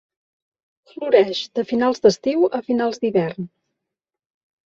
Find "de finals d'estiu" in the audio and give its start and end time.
1.59-2.47